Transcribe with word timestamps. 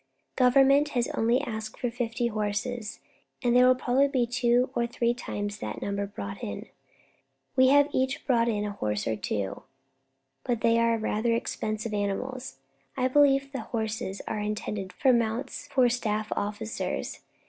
Government 0.35 0.89
has 0.97 1.09
only 1.09 1.41
asked 1.41 1.77
for 1.79 1.91
fifty 1.91 2.25
horses, 2.25 3.01
and 3.43 3.55
there 3.55 3.67
will 3.67 3.75
probably 3.75 4.07
be 4.07 4.25
two 4.25 4.71
or 4.73 4.87
three 4.87 5.13
times 5.13 5.59
that 5.59 5.79
number 5.83 6.07
brought 6.07 6.43
in. 6.43 6.65
We 7.55 7.67
have 7.67 7.87
each 7.93 8.25
brought 8.25 8.47
in 8.49 8.65
a 8.65 8.71
horse 8.71 9.05
or 9.07 9.15
two, 9.15 9.61
but 10.43 10.61
they 10.61 10.79
are 10.79 10.97
rather 10.97 11.35
expensive 11.35 11.93
animals. 11.93 12.57
I 12.97 13.09
believe 13.09 13.51
the 13.51 13.61
horses 13.61 14.23
are 14.27 14.39
intended 14.39 14.91
for 14.91 15.13
mounts 15.13 15.67
for 15.67 15.87
staff 15.87 16.31
officers. 16.35 17.19